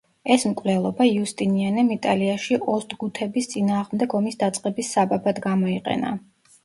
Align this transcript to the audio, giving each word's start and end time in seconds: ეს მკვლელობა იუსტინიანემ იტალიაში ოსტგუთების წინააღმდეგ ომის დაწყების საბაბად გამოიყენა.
ეს 0.35 0.43
მკვლელობა 0.51 1.05
იუსტინიანემ 1.09 1.91
იტალიაში 1.95 2.59
ოსტგუთების 2.77 3.51
წინააღმდეგ 3.55 4.17
ომის 4.21 4.41
დაწყების 4.45 4.91
საბაბად 4.97 5.43
გამოიყენა. 5.49 6.17